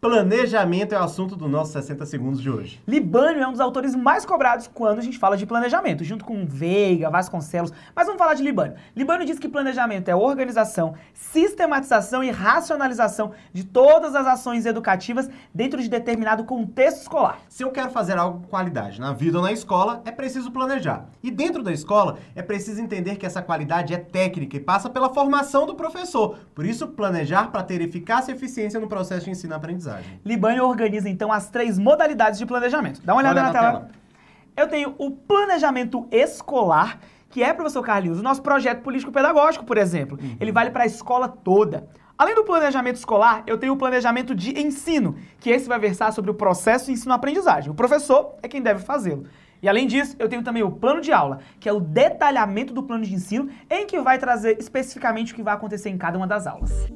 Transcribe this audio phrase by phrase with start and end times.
[0.00, 2.80] Planejamento é o assunto do nosso 60 segundos de hoje.
[2.86, 6.46] Libânio é um dos autores mais cobrados quando a gente fala de planejamento, junto com
[6.46, 7.72] Veiga, Vasconcelos.
[7.96, 8.76] Mas vamos falar de Libânio.
[8.94, 15.82] Libânio diz que planejamento é organização, sistematização e racionalização de todas as ações educativas dentro
[15.82, 17.40] de determinado contexto escolar.
[17.48, 21.08] Se eu quero fazer algo com qualidade na vida ou na escola, é preciso planejar.
[21.20, 25.12] E dentro da escola, é preciso entender que essa qualidade é técnica e passa pela
[25.12, 26.38] formação do professor.
[26.54, 29.87] Por isso, planejar para ter eficácia e eficiência no processo de ensino-aprendizagem.
[30.24, 33.00] Libânio organiza então as três modalidades de planejamento.
[33.02, 33.80] Dá uma olhada Olha na, na tela.
[33.80, 33.90] tela.
[34.56, 36.98] Eu tenho o planejamento escolar,
[37.30, 40.18] que é, professor Carlinhos, o nosso projeto político-pedagógico, por exemplo.
[40.40, 41.88] Ele vale para a escola toda.
[42.18, 46.32] Além do planejamento escolar, eu tenho o planejamento de ensino, que esse vai versar sobre
[46.32, 47.70] o processo de ensino-aprendizagem.
[47.70, 49.26] O professor é quem deve fazê-lo.
[49.62, 52.82] E além disso, eu tenho também o plano de aula, que é o detalhamento do
[52.82, 56.26] plano de ensino, em que vai trazer especificamente o que vai acontecer em cada uma
[56.26, 56.88] das aulas.